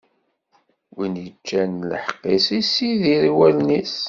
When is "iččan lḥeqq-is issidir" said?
1.27-3.21